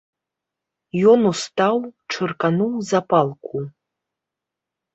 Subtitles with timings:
[1.11, 1.77] Ён устаў,
[2.15, 3.65] чыркануў запалку.